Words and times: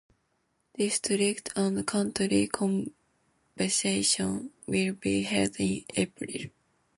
District 0.79 1.51
and 1.55 1.85
county 1.85 2.47
conventions 2.47 2.95
will 4.65 4.93
be 4.93 5.21
held 5.21 5.55
in 5.59 5.83
April. 5.95 6.49